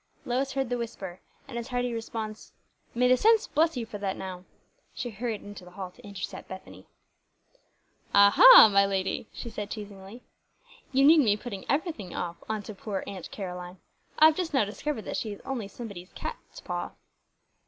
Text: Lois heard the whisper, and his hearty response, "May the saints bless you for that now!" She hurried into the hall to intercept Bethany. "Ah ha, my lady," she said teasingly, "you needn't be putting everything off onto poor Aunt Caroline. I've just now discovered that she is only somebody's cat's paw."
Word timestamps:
Lois 0.25 0.53
heard 0.53 0.71
the 0.71 0.79
whisper, 0.79 1.19
and 1.47 1.57
his 1.57 1.67
hearty 1.67 1.93
response, 1.93 2.53
"May 2.95 3.07
the 3.07 3.15
saints 3.15 3.45
bless 3.45 3.77
you 3.77 3.85
for 3.85 3.99
that 3.99 4.17
now!" 4.17 4.45
She 4.95 5.11
hurried 5.11 5.43
into 5.43 5.63
the 5.63 5.69
hall 5.69 5.91
to 5.91 6.03
intercept 6.03 6.47
Bethany. 6.47 6.87
"Ah 8.11 8.31
ha, 8.35 8.67
my 8.67 8.83
lady," 8.83 9.27
she 9.31 9.47
said 9.47 9.69
teasingly, 9.69 10.23
"you 10.91 11.05
needn't 11.05 11.27
be 11.27 11.37
putting 11.37 11.69
everything 11.69 12.15
off 12.15 12.37
onto 12.49 12.73
poor 12.73 13.03
Aunt 13.05 13.29
Caroline. 13.29 13.77
I've 14.17 14.35
just 14.35 14.55
now 14.55 14.65
discovered 14.65 15.03
that 15.03 15.17
she 15.17 15.33
is 15.33 15.41
only 15.41 15.67
somebody's 15.67 16.11
cat's 16.13 16.61
paw." 16.61 16.93